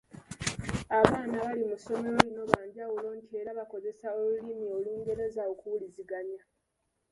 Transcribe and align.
Abaana 0.97 1.33
abali 1.41 1.63
mu 1.69 1.77
ssomero 1.79 2.17
lino 2.25 2.43
banjawulo 2.51 3.07
nti 3.21 3.33
era 3.41 3.51
bakozesa 3.59 4.07
olulimi 4.19 4.65
Olungereza 4.77 5.41
okuwuliziganya. 5.51 6.39